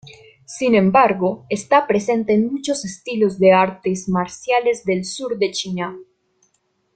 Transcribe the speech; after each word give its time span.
Sin 0.47 0.73
embargo, 0.73 1.45
está 1.47 1.85
presente 1.85 2.33
en 2.33 2.51
muchos 2.51 2.85
estilos 2.85 3.37
de 3.37 3.51
artes 3.53 4.09
marciales 4.09 4.83
del 4.83 5.05
sur 5.05 5.37
de 5.37 5.51
China. 5.51 5.95